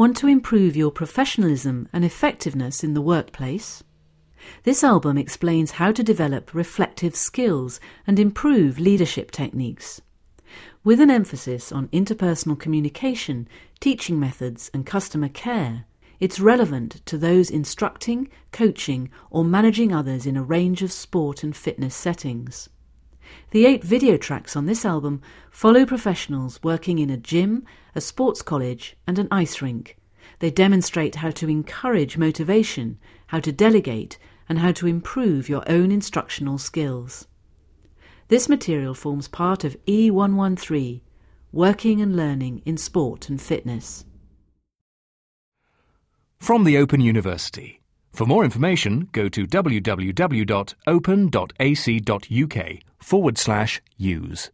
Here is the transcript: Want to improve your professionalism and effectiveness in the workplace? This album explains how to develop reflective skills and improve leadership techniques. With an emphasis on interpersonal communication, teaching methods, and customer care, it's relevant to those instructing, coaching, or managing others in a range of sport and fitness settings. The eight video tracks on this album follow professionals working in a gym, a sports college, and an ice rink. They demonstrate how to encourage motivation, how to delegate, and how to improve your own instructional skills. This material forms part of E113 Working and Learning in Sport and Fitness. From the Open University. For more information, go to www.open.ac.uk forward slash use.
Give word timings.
Want 0.00 0.16
to 0.16 0.28
improve 0.28 0.76
your 0.78 0.90
professionalism 0.90 1.86
and 1.92 2.06
effectiveness 2.06 2.82
in 2.82 2.94
the 2.94 3.02
workplace? 3.02 3.84
This 4.62 4.82
album 4.82 5.18
explains 5.18 5.72
how 5.72 5.92
to 5.92 6.02
develop 6.02 6.54
reflective 6.54 7.14
skills 7.14 7.80
and 8.06 8.18
improve 8.18 8.78
leadership 8.78 9.30
techniques. 9.30 10.00
With 10.82 11.00
an 11.00 11.10
emphasis 11.10 11.70
on 11.70 11.88
interpersonal 11.88 12.58
communication, 12.58 13.46
teaching 13.78 14.18
methods, 14.18 14.70
and 14.72 14.86
customer 14.86 15.28
care, 15.28 15.84
it's 16.18 16.40
relevant 16.40 17.04
to 17.04 17.18
those 17.18 17.50
instructing, 17.50 18.30
coaching, 18.52 19.10
or 19.30 19.44
managing 19.44 19.92
others 19.92 20.24
in 20.24 20.34
a 20.34 20.42
range 20.42 20.80
of 20.80 20.92
sport 20.92 21.42
and 21.42 21.54
fitness 21.54 21.94
settings. 21.94 22.70
The 23.50 23.66
eight 23.66 23.82
video 23.82 24.16
tracks 24.16 24.56
on 24.56 24.66
this 24.66 24.84
album 24.84 25.22
follow 25.50 25.84
professionals 25.84 26.62
working 26.62 26.98
in 26.98 27.10
a 27.10 27.16
gym, 27.16 27.64
a 27.94 28.00
sports 28.00 28.42
college, 28.42 28.96
and 29.06 29.18
an 29.18 29.28
ice 29.30 29.60
rink. 29.60 29.96
They 30.38 30.50
demonstrate 30.50 31.16
how 31.16 31.30
to 31.32 31.48
encourage 31.48 32.16
motivation, 32.16 32.98
how 33.28 33.40
to 33.40 33.52
delegate, 33.52 34.18
and 34.48 34.58
how 34.58 34.72
to 34.72 34.86
improve 34.86 35.48
your 35.48 35.62
own 35.70 35.90
instructional 35.92 36.58
skills. 36.58 37.26
This 38.28 38.48
material 38.48 38.94
forms 38.94 39.28
part 39.28 39.64
of 39.64 39.76
E113 39.86 41.00
Working 41.52 42.00
and 42.00 42.14
Learning 42.16 42.62
in 42.64 42.76
Sport 42.76 43.28
and 43.28 43.42
Fitness. 43.42 44.04
From 46.38 46.62
the 46.64 46.78
Open 46.78 47.00
University. 47.00 47.80
For 48.12 48.26
more 48.26 48.44
information, 48.44 49.08
go 49.12 49.28
to 49.28 49.46
www.open.ac.uk 49.46 50.10
forward 53.00 53.38
slash 53.38 53.82
use. 53.96 54.50